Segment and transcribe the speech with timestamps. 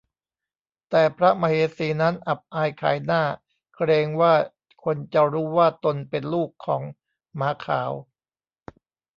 [0.89, 3.23] แต่พระมเหสีนั้นอับอายขายหน้า
[3.75, 4.33] เกรงว่า
[4.83, 6.81] คนจะรู้ว่าตนเป็นลูกของ
[7.35, 7.91] หมาขาว